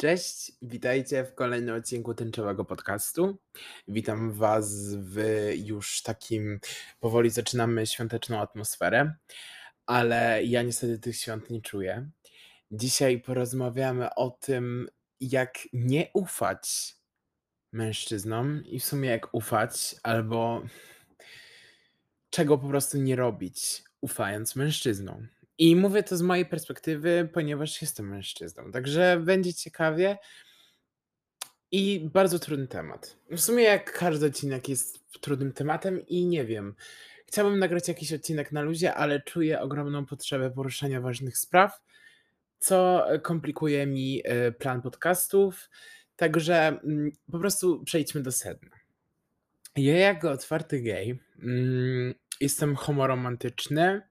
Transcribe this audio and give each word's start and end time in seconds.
Cześć, 0.00 0.52
witajcie 0.62 1.24
w 1.24 1.34
kolejnym 1.34 1.74
odcinku 1.74 2.14
Tęczowego 2.14 2.64
Podcastu. 2.64 3.38
Witam 3.88 4.32
Was 4.32 4.94
w 4.94 5.18
już 5.54 6.02
takim 6.02 6.60
powoli 7.00 7.30
zaczynamy 7.30 7.86
świąteczną 7.86 8.40
atmosferę, 8.40 9.14
ale 9.86 10.44
ja 10.44 10.62
niestety 10.62 10.98
tych 10.98 11.16
świąt 11.16 11.50
nie 11.50 11.62
czuję. 11.62 12.10
Dzisiaj 12.70 13.20
porozmawiamy 13.20 14.14
o 14.14 14.30
tym, 14.30 14.88
jak 15.20 15.58
nie 15.72 16.10
ufać 16.14 16.96
mężczyznom 17.72 18.64
i 18.66 18.80
w 18.80 18.84
sumie 18.84 19.08
jak 19.10 19.34
ufać, 19.34 19.96
albo 20.02 20.62
czego 22.30 22.58
po 22.58 22.68
prostu 22.68 22.98
nie 22.98 23.16
robić, 23.16 23.82
ufając 24.00 24.56
mężczyznom. 24.56 25.28
I 25.60 25.76
mówię 25.76 26.02
to 26.02 26.16
z 26.16 26.22
mojej 26.22 26.46
perspektywy, 26.46 27.28
ponieważ 27.32 27.82
jestem 27.82 28.08
mężczyzną. 28.08 28.72
Także 28.72 29.20
będzie 29.24 29.54
ciekawie. 29.54 30.18
I 31.72 32.10
bardzo 32.12 32.38
trudny 32.38 32.66
temat. 32.66 33.16
W 33.30 33.40
sumie, 33.40 33.64
jak 33.64 33.98
każdy 33.98 34.26
odcinek 34.26 34.68
jest 34.68 35.10
trudnym 35.20 35.52
tematem, 35.52 36.06
i 36.06 36.26
nie 36.26 36.44
wiem. 36.44 36.74
Chciałbym 37.26 37.58
nagrać 37.58 37.88
jakiś 37.88 38.12
odcinek 38.12 38.52
na 38.52 38.62
luzie, 38.62 38.94
ale 38.94 39.20
czuję 39.20 39.60
ogromną 39.60 40.06
potrzebę 40.06 40.50
poruszania 40.50 41.00
ważnych 41.00 41.38
spraw, 41.38 41.80
co 42.58 43.06
komplikuje 43.22 43.86
mi 43.86 44.22
e, 44.24 44.52
plan 44.52 44.82
podcastów. 44.82 45.70
Także 46.16 46.80
mm, 46.84 47.10
po 47.32 47.38
prostu 47.38 47.84
przejdźmy 47.84 48.22
do 48.22 48.32
sedna. 48.32 48.76
Ja, 49.76 49.96
jako 49.96 50.30
otwarty 50.30 50.80
gej, 50.82 51.18
mm, 51.42 52.14
jestem 52.40 52.76
homoromantyczny 52.76 54.09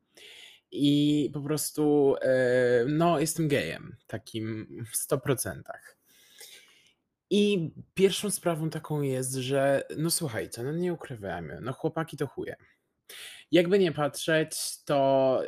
i 0.71 1.29
po 1.33 1.41
prostu, 1.41 2.15
e, 2.21 2.85
no, 2.87 3.19
jestem 3.19 3.47
gejem, 3.47 3.95
takim 4.07 4.67
w 4.91 4.97
100%. 4.97 5.61
I 7.29 7.71
pierwszą 7.93 8.31
sprawą 8.31 8.69
taką 8.69 9.01
jest, 9.01 9.33
że 9.33 9.83
no 9.97 10.11
słuchajcie, 10.11 10.63
no 10.63 10.71
nie 10.71 10.93
ukrywajmy, 10.93 11.59
no 11.61 11.73
chłopaki 11.73 12.17
to 12.17 12.27
chuje. 12.27 12.55
Jakby 13.51 13.79
nie 13.79 13.91
patrzeć, 13.91 14.83
to 14.85 15.41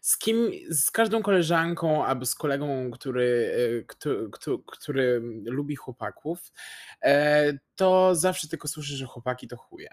z 0.00 0.18
kim, 0.18 0.50
z 0.68 0.90
każdą 0.90 1.22
koleżanką 1.22 2.04
albo 2.04 2.26
z 2.26 2.34
kolegą, 2.34 2.90
który, 2.90 3.54
który, 4.32 4.58
który 4.66 5.22
lubi 5.44 5.76
chłopaków, 5.76 6.52
e, 7.02 7.52
to 7.76 8.14
zawsze 8.14 8.48
tylko 8.48 8.68
słyszę, 8.68 8.94
że 8.96 9.06
chłopaki 9.06 9.48
to 9.48 9.56
chuje. 9.56 9.88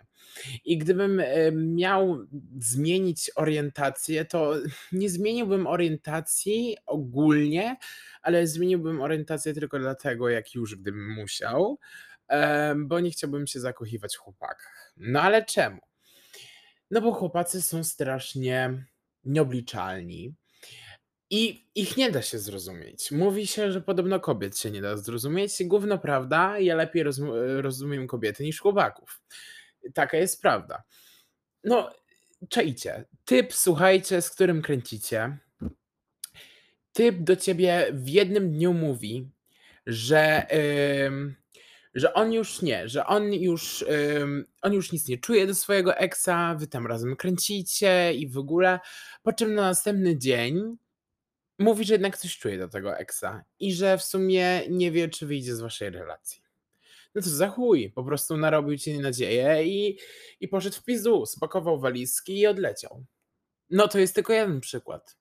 I 0.66 0.78
gdybym 0.78 1.19
e, 1.19 1.52
miał 1.52 2.25
zmienić 2.59 3.31
orientację, 3.36 4.25
to 4.25 4.53
nie 4.92 5.09
zmieniłbym 5.09 5.67
orientacji 5.67 6.78
ogólnie, 6.86 7.78
ale 8.22 8.47
zmieniłbym 8.47 9.02
orientację 9.02 9.53
tylko 9.53 9.80
dlatego, 9.80 10.30
jak 10.30 10.56
już 10.56 10.75
gdybym 10.75 11.14
musiał, 11.14 11.80
e, 12.28 12.75
bo 12.75 13.00
nie 13.00 13.12
chciałbym 13.12 13.47
się 13.47 13.59
zakochiwać 13.59 14.16
w 14.16 14.19
chłopakach. 14.19 14.94
No 14.97 15.22
ale 15.22 15.45
czemu? 15.45 15.80
No 16.91 17.02
bo 17.02 17.14
chłopacy 17.14 17.62
są 17.62 17.84
strasznie 17.84 18.86
nieobliczalni. 19.28 20.33
I 21.30 21.66
ich 21.75 21.97
nie 21.97 22.11
da 22.11 22.22
się 22.22 22.39
zrozumieć. 22.39 23.11
Mówi 23.11 23.47
się, 23.47 23.72
że 23.72 23.81
podobno 23.81 24.19
kobiet 24.19 24.58
się 24.58 24.72
nie 24.72 24.81
da 24.81 24.97
zrozumieć. 24.97 25.64
Gówno 25.64 25.97
prawda, 25.97 26.59
ja 26.59 26.75
lepiej 26.75 27.03
rozumiem 27.61 28.08
kobiety 28.08 28.44
niż 28.44 28.59
chłopaków. 28.59 29.22
Taka 29.94 30.17
jest 30.17 30.42
prawda. 30.42 30.84
No, 31.64 31.89
czajcie. 32.50 33.06
Typ, 33.25 33.53
słuchajcie, 33.53 34.22
z 34.22 34.30
którym 34.30 34.61
kręcicie. 34.61 35.38
Typ 36.94 37.17
do 37.19 37.36
ciebie 37.36 37.88
w 37.94 38.09
jednym 38.09 38.52
dniu 38.52 38.73
mówi, 38.73 39.30
że 39.86 40.47
yy, 40.52 41.34
że 41.94 42.14
on 42.14 42.34
już 42.34 42.62
nie, 42.62 42.90
że 42.90 43.06
on 43.06 43.34
już, 43.34 43.86
on 44.62 44.74
już 44.74 44.92
nic 44.92 45.08
nie 45.08 45.18
czuje 45.18 45.48
do 45.48 45.56
swojego 45.56 45.96
eksa, 45.96 46.56
wy 46.60 46.68
tam 46.68 46.88
razem 46.88 47.16
kręcicie 47.16 48.14
i 48.14 48.28
w 48.28 48.38
ogóle, 48.38 48.80
po 49.24 49.34
czym 49.34 49.53
na 49.53 49.62
następny 49.62 50.18
dzień 50.18 50.78
mówi, 51.59 51.86
że 51.86 51.94
jednak 51.94 52.18
coś 52.18 52.38
czuje 52.38 52.58
do 52.58 52.68
tego 52.68 52.97
eksa 52.97 53.44
i 53.59 53.74
że 53.74 53.97
w 53.97 54.03
sumie 54.03 54.62
nie 54.70 54.92
wie, 54.92 55.09
czy 55.09 55.28
wyjdzie 55.28 55.56
z 55.56 55.59
waszej 55.59 55.90
relacji. 55.90 56.42
No 57.16 57.22
to 57.22 57.30
za 57.30 57.47
chuj, 57.47 57.92
po 57.92 58.03
prostu 58.03 58.38
narobił 58.38 58.78
ci 58.78 59.00
nadzieję 59.00 59.64
i, 59.66 59.97
i 60.40 60.47
poszedł 60.47 60.76
w 60.76 60.84
pizdu, 60.84 61.26
spakował 61.26 61.80
walizki 61.80 62.40
i 62.40 62.47
odleciał. 62.47 63.06
No 63.70 63.88
to 63.88 64.00
jest 64.00 64.16
tylko 64.16 64.34
jeden 64.34 64.62
przykład. 64.62 65.18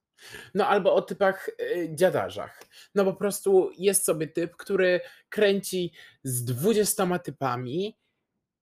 No 0.53 0.67
albo 0.67 0.93
o 0.93 1.01
typach 1.01 1.49
y, 1.49 1.89
dziadarzach. 1.93 2.63
No 2.95 3.05
po 3.05 3.13
prostu 3.13 3.71
jest 3.77 4.05
sobie 4.05 4.27
typ, 4.27 4.55
który 4.55 5.01
kręci 5.29 5.91
z 6.23 6.43
20 6.43 7.19
typami 7.19 7.97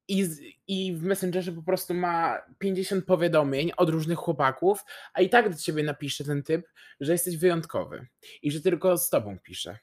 i, 0.08 0.28
i 0.68 0.94
w 0.94 1.04
Messengerze 1.04 1.52
po 1.52 1.64
prostu 1.64 1.94
ma 1.94 2.42
50 2.60 3.06
powiadomień 3.06 3.72
od 3.78 3.90
różnych 3.90 4.20
chłopaków, 4.20 4.84
a 5.14 5.22
i 5.22 5.30
tak 5.30 5.50
do 5.50 5.58
ciebie 5.58 5.84
napisze 5.84 6.24
ten 6.24 6.44
typ, 6.44 6.68
że 7.00 7.12
jesteś 7.12 7.38
wyjątkowy 7.38 8.08
i 8.42 8.52
że 8.52 8.62
tylko 8.62 8.98
z 8.98 9.10
tobą 9.10 9.40
pisze. 9.44 9.78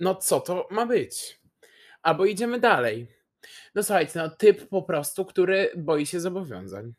No 0.00 0.14
co 0.14 0.40
to 0.40 0.68
ma 0.70 0.86
być? 0.86 1.40
Albo 2.02 2.24
idziemy 2.24 2.60
dalej. 2.60 3.06
No 3.74 3.82
słuchajcie, 3.82 4.12
no 4.16 4.30
typ 4.30 4.68
po 4.68 4.82
prostu, 4.82 5.24
który 5.24 5.70
boi 5.76 6.06
się 6.06 6.20
zobowiązań. 6.20 6.94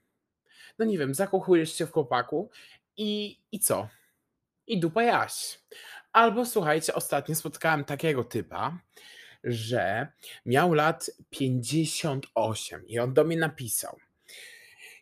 No 0.79 0.85
nie 0.85 0.97
wiem, 0.97 1.13
zakochujesz 1.13 1.73
się 1.73 1.85
w 1.85 1.91
chłopaku 1.91 2.49
i, 2.97 3.39
i 3.51 3.59
co? 3.59 3.89
I 4.69 4.79
dupa 4.79 5.03
jaś. 5.03 5.59
Albo 6.11 6.45
słuchajcie, 6.45 6.93
ostatnio 6.93 7.35
spotkałem 7.35 7.85
takiego 7.85 8.23
typa, 8.23 8.77
że 9.43 10.07
miał 10.45 10.73
lat 10.73 11.11
58 11.29 12.87
i 12.87 12.99
on 12.99 13.13
do 13.13 13.23
mnie 13.23 13.37
napisał. 13.37 13.97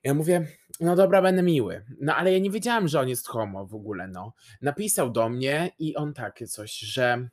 Ja 0.04 0.14
mówię, 0.14 0.48
no 0.80 0.96
dobra, 0.96 1.22
będę 1.22 1.44
miły. 1.44 1.86
No 2.02 2.16
ale 2.16 2.34
ja 2.34 2.40
nie 2.40 2.52
wiedziałem, 2.52 2.88
że 2.88 3.00
on 3.00 3.10
jest 3.10 3.28
homo 3.28 3.66
w 3.66 3.76
ogóle, 3.76 4.08
no. 4.08 4.34
Napisał 4.62 5.10
do 5.10 5.30
mnie 5.30 5.72
i 5.80 5.96
on 5.96 6.14
takie 6.14 6.48
coś, 6.48 6.80
że 6.80 7.30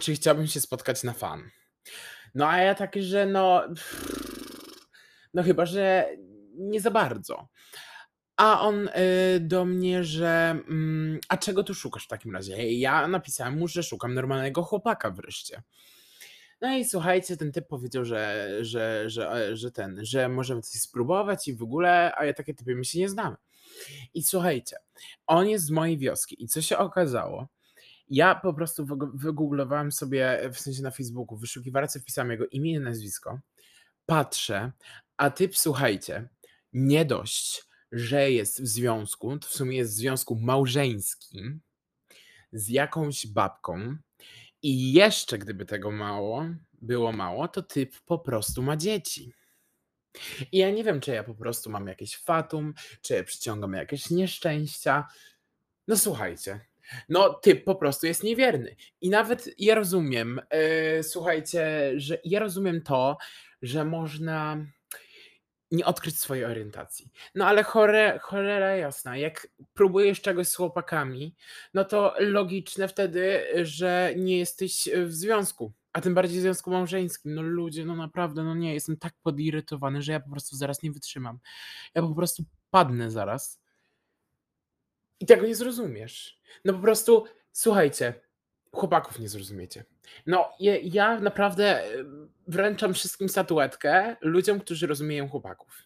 czy 0.00 0.14
chciałbym 0.14 0.46
się 0.46 0.60
spotkać 0.60 1.02
na 1.02 1.12
fan. 1.12 1.50
No 2.34 2.48
a 2.48 2.58
ja 2.58 2.74
takie, 2.74 3.02
że 3.02 3.26
no 3.26 3.62
no 5.34 5.42
chyba, 5.42 5.66
że 5.66 6.08
nie 6.54 6.80
za 6.80 6.90
bardzo. 6.90 7.48
A 8.36 8.60
on, 8.60 8.88
y, 8.88 9.40
do 9.40 9.64
mnie, 9.64 10.04
że, 10.04 10.50
mm, 10.68 11.20
„A 11.28 11.36
czego 11.36 11.64
tu 11.64 11.74
szukasz 11.74 12.04
w 12.04 12.08
takim 12.08 12.34
razie?” 12.34 12.72
Ja 12.72 13.08
napisałem 13.08 13.58
mu, 13.58 13.68
że 13.68 13.82
szukam 13.82 14.14
normalnego 14.14 14.62
chłopaka 14.62 15.10
wreszcie. 15.10 15.62
No 16.60 16.76
i 16.76 16.84
słuchajcie, 16.84 17.36
ten 17.36 17.52
typ 17.52 17.68
powiedział, 17.68 18.04
że 18.04 18.48
że 18.60 19.10
że, 19.10 19.32
e, 19.32 19.56
że 19.56 19.70
ten, 19.72 19.98
że 20.04 20.28
możemy 20.28 20.62
coś 20.62 20.80
spróbować 20.80 21.48
i 21.48 21.54
w 21.54 21.62
ogóle, 21.62 22.12
a 22.16 22.24
ja 22.24 22.34
takie 22.34 22.54
typy 22.54 22.74
my 22.76 22.84
się 22.84 22.98
nie 22.98 23.08
znamy. 23.08 23.36
I 24.14 24.22
słuchajcie, 24.22 24.76
on 25.26 25.48
jest 25.48 25.64
z 25.66 25.70
mojej 25.70 25.98
wioski 25.98 26.44
i 26.44 26.48
co 26.48 26.62
się 26.62 26.78
okazało, 26.78 27.48
ja 28.08 28.34
po 28.34 28.54
prostu 28.54 28.86
wygooglowałem 29.14 29.92
sobie, 29.92 30.50
w 30.54 30.60
sensie 30.60 30.82
na 30.82 30.90
Facebooku, 30.90 31.36
w 31.38 31.40
wyszukiwarce 31.40 32.00
wpisałem 32.00 32.30
jego 32.30 32.46
imię 32.46 32.72
i 32.72 32.80
nazwisko, 32.80 33.40
patrzę, 34.06 34.72
a 35.16 35.30
typ, 35.30 35.56
słuchajcie, 35.58 36.28
nie 36.72 37.04
dość 37.04 37.64
że 37.92 38.30
jest 38.30 38.62
w 38.62 38.66
związku, 38.66 39.38
to 39.38 39.48
w 39.48 39.52
sumie 39.52 39.76
jest 39.76 39.92
w 39.92 39.96
związku 39.96 40.36
małżeńskim 40.36 41.60
z 42.52 42.68
jakąś 42.68 43.26
babką 43.26 43.96
i 44.62 44.92
jeszcze 44.92 45.38
gdyby 45.38 45.66
tego 45.66 45.90
mało, 45.90 46.46
było 46.72 47.12
mało, 47.12 47.48
to 47.48 47.62
typ 47.62 47.94
po 48.06 48.18
prostu 48.18 48.62
ma 48.62 48.76
dzieci. 48.76 49.32
I 50.52 50.58
ja 50.58 50.70
nie 50.70 50.84
wiem, 50.84 51.00
czy 51.00 51.10
ja 51.10 51.24
po 51.24 51.34
prostu 51.34 51.70
mam 51.70 51.86
jakieś 51.86 52.16
fatum, 52.16 52.74
czy 53.02 53.14
ja 53.14 53.24
przyciągam 53.24 53.72
jakieś 53.72 54.10
nieszczęścia. 54.10 55.06
No 55.88 55.96
słuchajcie, 55.96 56.60
no 57.08 57.34
typ 57.34 57.64
po 57.64 57.74
prostu 57.74 58.06
jest 58.06 58.22
niewierny. 58.22 58.76
I 59.00 59.10
nawet 59.10 59.50
ja 59.58 59.74
rozumiem, 59.74 60.40
yy, 60.96 61.02
słuchajcie, 61.02 61.92
że 61.96 62.18
ja 62.24 62.40
rozumiem 62.40 62.82
to, 62.82 63.16
że 63.62 63.84
można 63.84 64.66
nie 65.74 65.84
odkryć 65.84 66.18
swojej 66.18 66.44
orientacji. 66.44 67.10
No 67.34 67.46
ale 67.46 67.62
chore, 67.62 68.18
cholera 68.22 68.76
jasna, 68.76 69.16
jak 69.16 69.48
próbujesz 69.74 70.20
czegoś 70.20 70.48
z 70.48 70.54
chłopakami, 70.54 71.34
no 71.74 71.84
to 71.84 72.14
logiczne 72.18 72.88
wtedy, 72.88 73.44
że 73.62 74.12
nie 74.16 74.38
jesteś 74.38 74.88
w 75.06 75.12
związku, 75.12 75.72
a 75.92 76.00
tym 76.00 76.14
bardziej 76.14 76.38
w 76.38 76.42
związku 76.42 76.70
małżeńskim. 76.70 77.34
No 77.34 77.42
ludzie, 77.42 77.84
no 77.84 77.96
naprawdę, 77.96 78.44
no 78.44 78.54
nie, 78.54 78.74
jestem 78.74 78.96
tak 78.96 79.14
podirytowany, 79.22 80.02
że 80.02 80.12
ja 80.12 80.20
po 80.20 80.30
prostu 80.30 80.56
zaraz 80.56 80.82
nie 80.82 80.92
wytrzymam. 80.92 81.38
Ja 81.94 82.02
po 82.02 82.14
prostu 82.14 82.44
padnę 82.70 83.10
zaraz. 83.10 83.60
I 85.20 85.26
tego 85.26 85.46
nie 85.46 85.54
zrozumiesz. 85.54 86.40
No 86.64 86.72
po 86.72 86.78
prostu, 86.78 87.24
słuchajcie, 87.52 88.14
chłopaków 88.72 89.18
nie 89.18 89.28
zrozumiecie. 89.28 89.84
No, 90.26 90.52
ja, 90.60 90.76
ja 90.82 91.20
naprawdę 91.20 91.84
e, 91.84 92.04
wręczam 92.48 92.94
wszystkim 92.94 93.28
statuetkę 93.28 94.16
ludziom, 94.20 94.60
którzy 94.60 94.86
rozumieją 94.86 95.28
chłopaków. 95.28 95.82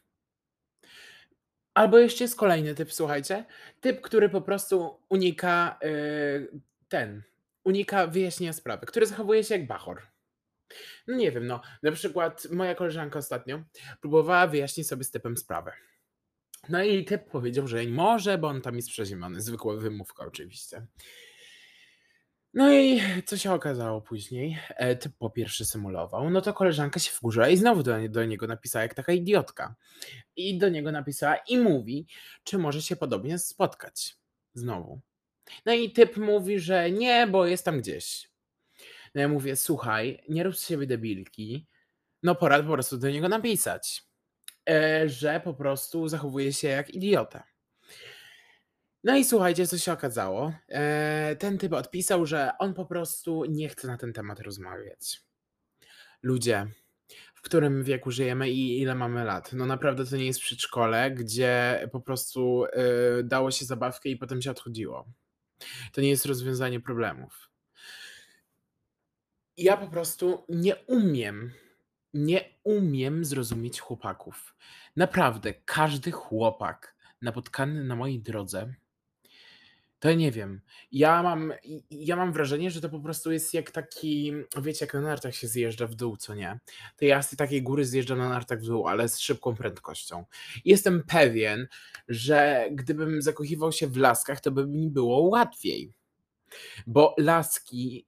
Albo 1.74 1.98
jeszcze 1.98 2.24
jest 2.24 2.36
kolejny 2.36 2.74
typ, 2.74 2.92
słuchajcie. 2.92 3.44
Typ, 3.80 4.00
który 4.00 4.28
po 4.28 4.40
prostu 4.40 5.00
unika 5.08 5.78
yy, 5.82 6.60
ten. 6.88 7.22
unika 7.64 8.06
wyjaśnienia 8.06 8.52
sprawy, 8.52 8.86
który 8.86 9.06
zachowuje 9.06 9.44
się 9.44 9.54
jak 9.54 9.66
bachor. 9.66 10.02
No 11.06 11.16
nie 11.16 11.32
wiem, 11.32 11.46
no, 11.46 11.60
na 11.82 11.92
przykład 11.92 12.46
moja 12.50 12.74
koleżanka 12.74 13.18
ostatnio 13.18 13.62
próbowała 14.00 14.46
wyjaśnić 14.46 14.88
sobie 14.88 15.04
z 15.04 15.10
typem 15.10 15.36
sprawę. 15.36 15.72
No 16.68 16.82
i 16.82 17.04
typ 17.04 17.30
powiedział, 17.30 17.68
że 17.68 17.84
może, 17.84 18.38
bo 18.38 18.48
on 18.48 18.60
tam 18.60 18.76
jest 18.76 18.88
przeziemiony. 18.88 19.40
Zwykła 19.40 19.76
wymówka 19.76 20.26
oczywiście. 20.26 20.86
No 22.58 22.72
i 22.72 23.00
co 23.26 23.37
się 23.37 23.52
okazało 23.52 24.00
później? 24.00 24.58
E, 24.69 24.96
typ 24.96 25.12
po 25.19 25.31
pierwsze 25.31 25.64
symulował, 25.64 26.31
no 26.31 26.40
to 26.40 26.55
koleżanka 26.55 27.00
się 27.00 27.10
wkurzyła 27.10 27.49
i 27.49 27.56
znowu 27.56 27.82
do, 27.82 28.08
do 28.08 28.25
niego 28.25 28.46
napisała 28.46 28.82
jak 28.82 28.94
taka 28.94 29.12
idiotka. 29.12 29.75
I 30.37 30.58
do 30.58 30.69
niego 30.69 30.93
napisała 30.93 31.37
i 31.37 31.58
mówi, 31.58 32.06
czy 32.44 32.58
może 32.58 32.82
się 32.82 32.96
podobnie 32.96 33.38
spotkać. 33.38 34.16
Znowu. 34.55 35.00
No 35.66 35.72
i 35.72 35.93
typ 35.93 36.16
mówi, 36.16 36.60
że 36.60 36.90
nie, 36.90 37.26
bo 37.26 37.46
jest 37.46 37.64
tam 37.64 37.81
gdzieś. 37.81 38.31
No 39.14 39.20
ja 39.20 39.28
mówię, 39.28 39.56
słuchaj, 39.56 40.25
nie 40.28 40.43
rób 40.43 40.56
z 40.56 40.69
siebie 40.69 40.87
debilki, 40.87 41.66
no 42.22 42.34
pora 42.34 42.62
po 42.62 42.72
prostu 42.72 42.99
do 42.99 43.11
niego 43.11 43.28
napisać, 43.28 44.02
e, 44.70 45.08
że 45.08 45.40
po 45.40 45.54
prostu 45.54 46.08
zachowuje 46.08 46.52
się 46.52 46.69
jak 46.69 46.90
idiota. 46.90 47.44
No 49.04 49.16
i 49.16 49.24
słuchajcie, 49.24 49.66
co 49.66 49.78
się 49.78 49.92
okazało. 49.92 50.52
E, 50.68 51.36
ten 51.36 51.58
typ 51.58 51.72
odpisał, 51.72 52.26
że 52.26 52.50
on 52.58 52.74
po 52.74 52.86
prostu 52.86 53.44
nie 53.44 53.68
chce 53.68 53.86
na 53.86 53.96
ten 53.96 54.12
temat 54.12 54.40
rozmawiać. 54.40 55.22
Ludzie, 56.22 56.66
w 57.34 57.42
którym 57.42 57.84
wieku 57.84 58.10
żyjemy 58.10 58.50
i 58.50 58.80
ile 58.80 58.94
mamy 58.94 59.24
lat. 59.24 59.52
No 59.52 59.66
naprawdę 59.66 60.06
to 60.06 60.16
nie 60.16 60.26
jest 60.26 60.40
przedszkole, 60.40 61.10
gdzie 61.10 61.88
po 61.92 62.00
prostu 62.00 62.64
y, 62.64 63.24
dało 63.24 63.50
się 63.50 63.64
zabawkę 63.64 64.08
i 64.08 64.16
potem 64.16 64.42
się 64.42 64.50
odchodziło. 64.50 65.06
To 65.92 66.00
nie 66.00 66.08
jest 66.08 66.26
rozwiązanie 66.26 66.80
problemów. 66.80 67.50
Ja 69.56 69.76
po 69.76 69.88
prostu 69.88 70.44
nie 70.48 70.76
umiem, 70.76 71.52
nie 72.14 72.44
umiem 72.64 73.24
zrozumieć 73.24 73.80
chłopaków. 73.80 74.56
Naprawdę, 74.96 75.54
każdy 75.54 76.10
chłopak 76.10 76.96
napotkany 77.22 77.84
na 77.84 77.96
mojej 77.96 78.20
drodze 78.20 78.74
to 79.98 80.08
ja 80.08 80.14
nie 80.14 80.32
wiem. 80.32 80.60
Ja 80.92 81.22
mam 81.22 81.52
ja 81.90 82.16
mam 82.16 82.32
wrażenie, 82.32 82.70
że 82.70 82.80
to 82.80 82.88
po 82.88 83.00
prostu 83.00 83.32
jest 83.32 83.54
jak 83.54 83.70
taki 83.70 84.32
wiecie, 84.62 84.84
jak 84.84 84.94
na 84.94 85.00
nartach 85.00 85.34
się 85.34 85.48
zjeżdża 85.48 85.86
w 85.86 85.94
dół, 85.94 86.16
co 86.16 86.34
nie? 86.34 86.60
To 86.96 87.04
ja 87.04 87.22
z 87.22 87.36
takiej 87.36 87.62
góry 87.62 87.84
zjeżdżam 87.84 88.18
na 88.18 88.28
nartach 88.28 88.60
w 88.60 88.66
dół, 88.66 88.88
ale 88.88 89.08
z 89.08 89.18
szybką 89.18 89.54
prędkością. 89.54 90.24
Jestem 90.64 91.02
pewien, 91.06 91.68
że 92.08 92.68
gdybym 92.72 93.22
zakochiwał 93.22 93.72
się 93.72 93.86
w 93.86 93.96
laskach, 93.96 94.40
to 94.40 94.50
by 94.50 94.66
mi 94.66 94.90
było 94.90 95.20
łatwiej. 95.20 95.92
Bo 96.86 97.14
laski 97.18 98.06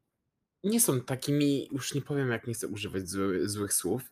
nie 0.64 0.80
są 0.80 1.00
takimi, 1.00 1.68
już 1.72 1.94
nie 1.94 2.02
powiem, 2.02 2.30
jak 2.30 2.46
nie 2.46 2.54
chcę 2.54 2.68
używać 2.68 3.08
zły, 3.08 3.48
złych 3.48 3.72
słów, 3.72 4.10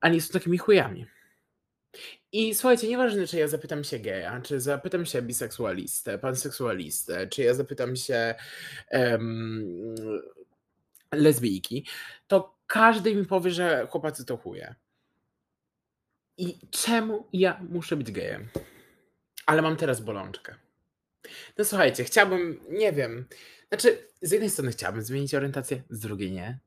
a 0.00 0.08
nie 0.08 0.20
są 0.20 0.32
takimi 0.32 0.58
chujami. 0.58 1.06
I 2.32 2.54
słuchajcie, 2.54 2.88
nieważne, 2.88 3.26
czy 3.26 3.38
ja 3.38 3.48
zapytam 3.48 3.84
się 3.84 3.98
geja, 3.98 4.40
czy 4.40 4.60
zapytam 4.60 5.06
się 5.06 5.22
biseksualistę, 5.22 6.18
panseksualistę, 6.18 7.26
czy 7.26 7.42
ja 7.42 7.54
zapytam 7.54 7.96
się 7.96 8.34
em, 8.88 9.94
lesbijki, 11.12 11.86
to 12.26 12.58
każdy 12.66 13.14
mi 13.14 13.26
powie, 13.26 13.50
że 13.50 13.86
chłopacy 13.90 14.24
to 14.24 14.36
chuje. 14.36 14.74
I 16.36 16.58
czemu 16.70 17.28
ja 17.32 17.60
muszę 17.68 17.96
być 17.96 18.12
gejem? 18.12 18.48
Ale 19.46 19.62
mam 19.62 19.76
teraz 19.76 20.00
bolączkę. 20.00 20.54
No 21.58 21.64
słuchajcie, 21.64 22.04
chciałbym, 22.04 22.60
nie 22.68 22.92
wiem, 22.92 23.26
znaczy 23.68 24.08
z 24.22 24.32
jednej 24.32 24.50
strony 24.50 24.70
chciałbym 24.72 25.02
zmienić 25.02 25.34
orientację, 25.34 25.82
z 25.90 26.00
drugiej 26.00 26.32
nie. 26.32 26.58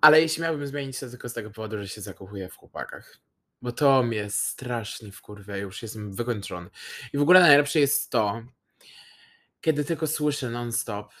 Ale 0.00 0.22
jeśli 0.22 0.42
miałbym 0.42 0.66
zmienić 0.66 1.00
to 1.00 1.10
tylko 1.10 1.28
z 1.28 1.32
tego 1.32 1.50
powodu, 1.50 1.78
że 1.78 1.88
się 1.88 2.00
zakochuję 2.00 2.48
w 2.48 2.56
chłopakach. 2.56 3.18
Bo 3.62 3.72
to 3.72 4.02
mnie 4.02 4.30
strasznie 4.30 5.12
wkurwia, 5.12 5.56
już 5.56 5.82
jestem 5.82 6.12
wykończony. 6.12 6.70
I 7.12 7.18
w 7.18 7.22
ogóle 7.22 7.40
najlepsze 7.40 7.80
jest 7.80 8.10
to, 8.10 8.42
kiedy 9.60 9.84
tylko 9.84 10.06
słyszę 10.06 10.50
non-stop 10.50 11.12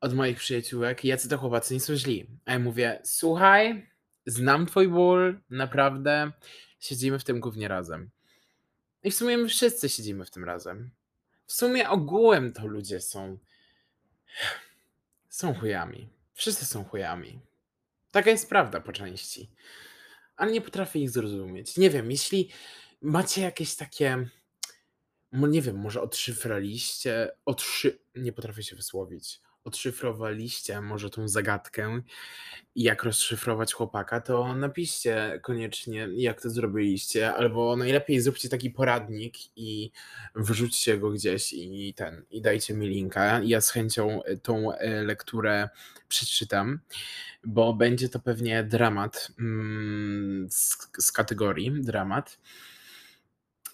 od 0.00 0.14
moich 0.14 0.38
przyjaciółek, 0.38 1.04
jacy 1.04 1.28
to 1.28 1.38
chłopacy 1.38 1.74
nie 1.74 1.80
są 1.80 1.96
źli. 1.96 2.26
A 2.44 2.52
ja 2.52 2.58
mówię, 2.58 3.00
słuchaj, 3.04 3.90
znam 4.26 4.66
twój 4.66 4.88
ból, 4.88 5.40
naprawdę, 5.50 6.32
siedzimy 6.80 7.18
w 7.18 7.24
tym 7.24 7.40
głównie 7.40 7.68
razem. 7.68 8.10
I 9.02 9.10
w 9.10 9.14
sumie 9.14 9.38
my 9.38 9.48
wszyscy 9.48 9.88
siedzimy 9.88 10.24
w 10.24 10.30
tym 10.30 10.44
razem. 10.44 10.90
W 11.46 11.52
sumie 11.52 11.90
ogółem 11.90 12.52
to 12.52 12.66
ludzie 12.66 13.00
są 13.00 13.38
są 15.28 15.54
chujami. 15.54 16.08
Wszyscy 16.34 16.66
są 16.66 16.84
chujami. 16.84 17.40
Taka 18.10 18.30
jest 18.30 18.48
prawda 18.48 18.80
po 18.80 18.92
części 18.92 19.50
ale 20.38 20.52
nie 20.52 20.60
potrafię 20.60 20.98
ich 20.98 21.10
zrozumieć. 21.10 21.76
Nie 21.76 21.90
wiem, 21.90 22.10
jeśli 22.10 22.48
macie 23.02 23.40
jakieś 23.40 23.74
takie, 23.74 24.28
nie 25.32 25.62
wiem, 25.62 25.76
może 25.76 26.02
odszyfraliście, 26.02 27.30
odszy... 27.44 27.98
nie 28.16 28.32
potrafię 28.32 28.62
się 28.62 28.76
wysłowić, 28.76 29.40
odszyfrowaliście 29.68 30.80
może 30.80 31.10
tą 31.10 31.28
zagadkę 31.28 32.00
i 32.74 32.82
jak 32.82 33.02
rozszyfrować 33.02 33.72
chłopaka, 33.72 34.20
to 34.20 34.54
napiszcie 34.54 35.40
koniecznie, 35.42 36.08
jak 36.16 36.42
to 36.42 36.50
zrobiliście, 36.50 37.34
albo 37.34 37.76
najlepiej 37.76 38.20
zróbcie 38.20 38.48
taki 38.48 38.70
poradnik 38.70 39.34
i 39.56 39.90
wrzućcie 40.34 40.98
go 40.98 41.10
gdzieś 41.10 41.52
i 41.52 41.94
ten, 41.96 42.24
i 42.30 42.42
dajcie 42.42 42.74
mi 42.74 42.88
linka. 42.88 43.40
Ja 43.44 43.60
z 43.60 43.70
chęcią 43.70 44.20
tą 44.42 44.72
e, 44.72 45.02
lekturę 45.02 45.68
przeczytam 46.08 46.80
bo 47.44 47.74
będzie 47.74 48.08
to 48.08 48.18
pewnie 48.18 48.64
dramat 48.64 49.32
mm, 49.38 50.50
z, 50.50 50.90
z 50.98 51.12
kategorii 51.12 51.72
dramat. 51.82 52.38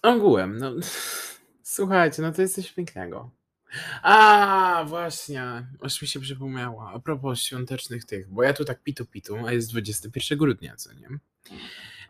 Ogółem, 0.03 0.59
no 0.59 0.73
słuchajcie, 1.63 2.23
no 2.23 2.33
to 2.33 2.43
jest 2.43 2.55
coś 2.55 2.73
pięknego. 2.73 3.31
A, 4.03 4.85
właśnie, 4.89 5.67
aż 5.81 6.03
mi 6.03 6.09
się 6.09 6.21
przypomniała. 6.21 6.93
A 6.95 6.99
propos 6.99 7.41
świątecznych 7.41 8.05
tych, 8.05 8.29
bo 8.29 8.43
ja 8.43 8.53
tu 8.53 8.65
tak 8.65 8.83
pitu 8.83 9.07
pitu, 9.07 9.47
a 9.47 9.53
jest 9.53 9.71
21 9.71 10.39
grudnia, 10.39 10.77
co 10.77 10.93
nie? 10.93 11.09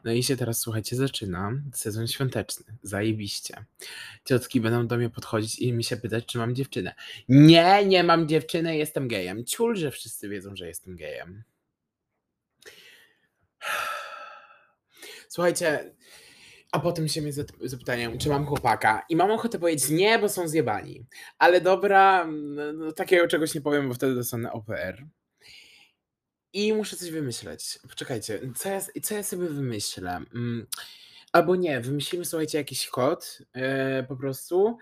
No 0.05 0.13
i 0.13 0.23
się 0.23 0.37
teraz, 0.37 0.59
słuchajcie, 0.59 0.97
zaczyna 0.97 1.53
sezon 1.73 2.07
świąteczny. 2.07 2.65
Zajebiście. 2.83 3.65
Ciotki 4.25 4.61
będą 4.61 4.87
do 4.87 4.97
mnie 4.97 5.11
podchodzić 5.11 5.59
i 5.59 5.73
mi 5.73 5.85
się 5.85 5.97
pytać, 5.97 6.27
czy 6.27 6.39
mam 6.39 6.55
dziewczynę. 6.55 6.95
Nie, 7.29 7.87
nie 7.87 8.05
mam 8.05 8.29
dziewczyny, 8.29 8.77
jestem 8.77 9.09
gejem. 9.09 9.45
Ciul, 9.45 9.77
że 9.77 9.91
wszyscy 9.91 10.29
wiedzą, 10.29 10.57
że 10.57 10.67
jestem 10.67 10.97
gejem. 10.97 11.43
Słuchajcie, 15.29 15.95
a 16.75 16.79
potem 16.79 17.09
się 17.09 17.23
mnie 17.23 17.33
zapytają, 17.61 18.19
czy 18.19 18.29
mam 18.29 18.47
chłopaka. 18.47 19.03
I 19.09 19.17
mam 19.17 19.31
ochotę 19.31 19.59
powiedzieć 19.59 19.91
nie, 19.91 20.19
bo 20.19 20.29
są 20.29 20.49
zjebani. 20.49 21.07
Ale 21.39 21.61
dobra, 21.61 22.27
no, 22.27 22.73
no 22.73 22.93
takiego 22.93 23.29
czegoś 23.29 23.55
nie 23.55 23.61
powiem, 23.61 23.89
bo 23.89 23.95
wtedy 23.95 24.15
dostanę 24.15 24.53
OPR. 24.53 25.05
I 26.53 26.73
muszę 26.73 26.97
coś 26.97 27.11
wymyśleć. 27.11 27.79
Poczekajcie, 27.89 28.41
co 28.57 28.69
ja, 28.69 28.81
co 29.03 29.15
ja 29.15 29.23
sobie 29.23 29.49
wymyślę? 29.49 30.21
Mm, 30.35 30.67
albo 31.33 31.57
nie, 31.57 31.81
wymyślimy, 31.81 32.25
słuchajcie, 32.25 32.59
jakiś 32.59 32.87
kod 32.87 33.39
yy, 33.55 33.63
po 34.09 34.17
prostu 34.17 34.79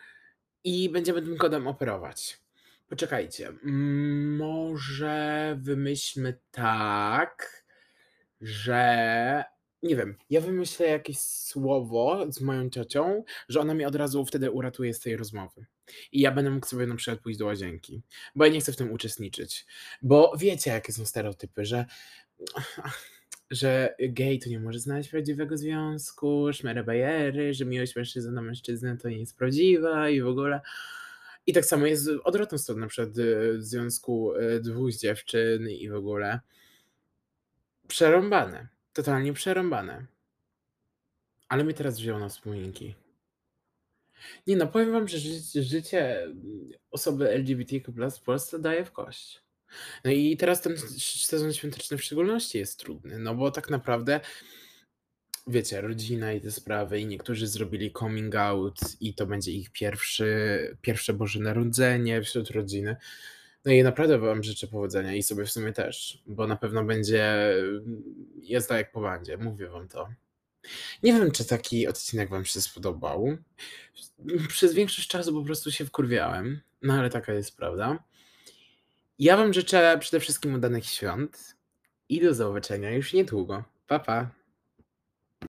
i 0.64 0.90
będziemy 0.90 1.22
tym 1.22 1.36
kodem 1.36 1.66
operować. 1.66 2.40
Poczekajcie, 2.88 3.48
mm, 3.48 4.36
może 4.36 5.56
wymyślmy 5.60 6.38
tak, 6.50 7.64
że 8.40 9.51
nie 9.82 9.96
wiem, 9.96 10.14
ja 10.30 10.40
wymyślę 10.40 10.86
jakieś 10.86 11.18
słowo 11.18 12.26
z 12.28 12.40
moją 12.40 12.70
ciocią, 12.70 13.24
że 13.48 13.60
ona 13.60 13.74
mnie 13.74 13.88
od 13.88 13.94
razu 13.94 14.24
wtedy 14.24 14.50
uratuje 14.50 14.94
z 14.94 15.00
tej 15.00 15.16
rozmowy. 15.16 15.66
I 16.12 16.20
ja 16.20 16.32
będę 16.32 16.50
mógł 16.50 16.66
sobie 16.66 16.86
na 16.86 16.96
przykład 16.96 17.20
pójść 17.20 17.38
do 17.38 17.46
łazienki, 17.46 18.02
bo 18.34 18.44
ja 18.44 18.52
nie 18.52 18.60
chcę 18.60 18.72
w 18.72 18.76
tym 18.76 18.92
uczestniczyć. 18.92 19.66
Bo 20.02 20.32
wiecie, 20.38 20.70
jakie 20.70 20.92
są 20.92 21.06
stereotypy, 21.06 21.64
że 21.64 21.86
że 23.50 23.94
gej 23.98 24.38
to 24.38 24.50
nie 24.50 24.60
może 24.60 24.78
znaleźć 24.78 25.10
prawdziwego 25.10 25.56
związku, 25.56 26.52
szmery 26.52 26.84
bajery, 26.84 27.54
że 27.54 27.64
miłość 27.64 27.96
mężczyzny 27.96 28.32
na 28.32 28.42
mężczyznę 28.42 28.96
to 28.96 29.08
nie 29.08 29.18
jest 29.18 29.36
prawdziwa 29.36 30.08
i 30.08 30.22
w 30.22 30.26
ogóle. 30.26 30.60
I 31.46 31.52
tak 31.52 31.64
samo 31.64 31.86
jest 31.86 32.08
odwrotną 32.24 32.58
stroną, 32.58 32.80
na 32.80 32.86
przykład 32.86 33.18
y, 33.18 33.58
w 33.58 33.64
związku 33.64 34.34
y, 34.36 34.60
dwóch 34.60 34.92
dziewczyn 34.92 35.68
i 35.70 35.88
w 35.88 35.94
ogóle. 35.94 36.40
Przerąbane. 37.88 38.71
Totalnie 38.92 39.32
przerąbane. 39.32 40.06
Ale 41.48 41.64
mnie 41.64 41.74
teraz 41.74 41.98
wzięło 41.98 42.18
na 42.18 42.28
wspominki. 42.28 42.94
Nie 44.46 44.56
no, 44.56 44.66
powiem 44.66 44.92
wam, 44.92 45.08
że 45.08 45.18
życie, 45.18 45.62
życie 45.62 46.28
osoby 46.90 47.30
LGBTQ+ 47.30 48.10
w 48.10 48.22
Polsce 48.22 48.58
daje 48.58 48.84
w 48.84 48.92
kość. 48.92 49.42
No 50.04 50.10
i 50.10 50.36
teraz 50.36 50.62
ten 50.62 50.76
sezon 50.98 51.52
świąteczny 51.52 51.98
w 51.98 52.04
szczególności 52.04 52.58
jest 52.58 52.78
trudny, 52.78 53.18
no 53.18 53.34
bo 53.34 53.50
tak 53.50 53.70
naprawdę 53.70 54.20
wiecie, 55.46 55.80
rodzina 55.80 56.32
i 56.32 56.40
te 56.40 56.50
sprawy 56.50 57.00
i 57.00 57.06
niektórzy 57.06 57.46
zrobili 57.46 57.92
coming 57.92 58.34
out 58.34 58.80
i 59.00 59.14
to 59.14 59.26
będzie 59.26 59.52
ich 59.52 59.70
pierwszy, 59.70 60.76
pierwsze 60.80 61.12
Boże 61.12 61.40
Narodzenie 61.40 62.22
wśród 62.22 62.50
rodziny. 62.50 62.96
No 63.64 63.72
i 63.72 63.82
naprawdę 63.82 64.18
wam 64.18 64.42
życzę 64.42 64.66
powodzenia 64.66 65.14
i 65.14 65.22
sobie 65.22 65.44
w 65.44 65.52
sumie 65.52 65.72
też, 65.72 66.22
bo 66.26 66.46
na 66.46 66.56
pewno 66.56 66.84
będzie 66.84 67.54
jazda 68.42 68.78
jak 68.78 68.92
po 68.92 69.00
bandzie, 69.00 69.36
mówię 69.36 69.68
wam 69.68 69.88
to. 69.88 70.08
Nie 71.02 71.12
wiem, 71.12 71.30
czy 71.30 71.44
taki 71.44 71.88
odcinek 71.88 72.30
wam 72.30 72.44
się 72.44 72.60
spodobał. 72.60 73.36
Przez 74.48 74.74
większość 74.74 75.08
czasu 75.08 75.32
po 75.32 75.44
prostu 75.46 75.70
się 75.70 75.86
wkurwiałem, 75.86 76.60
no 76.82 76.94
ale 76.94 77.10
taka 77.10 77.32
jest 77.32 77.56
prawda. 77.56 78.04
Ja 79.18 79.36
wam 79.36 79.52
życzę 79.52 79.96
przede 80.00 80.20
wszystkim 80.20 80.54
udanych 80.54 80.86
świąt 80.86 81.56
i 82.08 82.20
do 82.20 82.34
zobaczenia 82.34 82.90
już 82.90 83.12
niedługo. 83.12 83.64
Pa, 83.86 83.98
pa. 83.98 84.41